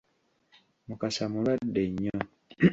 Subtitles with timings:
[0.87, 2.15] Mukasa mulwadde nnyo.